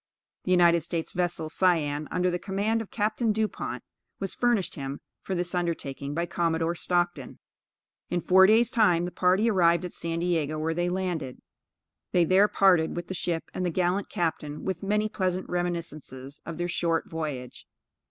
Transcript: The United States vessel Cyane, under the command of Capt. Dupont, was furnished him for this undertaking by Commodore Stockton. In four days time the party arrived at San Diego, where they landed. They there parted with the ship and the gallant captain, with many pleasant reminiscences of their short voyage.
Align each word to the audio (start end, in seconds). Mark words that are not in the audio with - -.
The 0.45 0.49
United 0.51 0.79
States 0.79 1.11
vessel 1.11 1.47
Cyane, 1.47 2.07
under 2.09 2.31
the 2.31 2.39
command 2.39 2.81
of 2.81 2.89
Capt. 2.89 3.19
Dupont, 3.33 3.83
was 4.19 4.33
furnished 4.33 4.73
him 4.73 4.99
for 5.21 5.35
this 5.35 5.53
undertaking 5.53 6.15
by 6.15 6.25
Commodore 6.25 6.73
Stockton. 6.73 7.37
In 8.09 8.19
four 8.19 8.47
days 8.47 8.71
time 8.71 9.05
the 9.05 9.11
party 9.11 9.47
arrived 9.47 9.85
at 9.85 9.93
San 9.93 10.17
Diego, 10.17 10.57
where 10.57 10.73
they 10.73 10.89
landed. 10.89 11.37
They 12.13 12.25
there 12.25 12.47
parted 12.47 12.95
with 12.95 13.09
the 13.09 13.13
ship 13.13 13.43
and 13.53 13.63
the 13.63 13.69
gallant 13.69 14.09
captain, 14.09 14.65
with 14.65 14.81
many 14.81 15.07
pleasant 15.07 15.47
reminiscences 15.47 16.41
of 16.47 16.57
their 16.57 16.67
short 16.67 17.07
voyage. 17.07 17.67